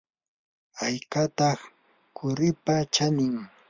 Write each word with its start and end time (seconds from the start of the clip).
¿haykataq 0.77 1.59
quripa 2.17 2.75
chanin? 2.93 3.35